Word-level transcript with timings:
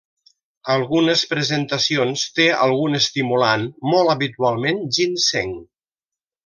Algunes 0.75 1.25
presentacions 1.33 2.25
té 2.39 2.49
algun 2.65 3.01
estimulant, 3.03 3.69
molt 3.93 4.13
habitualment 4.17 4.85
ginseng. 5.01 5.59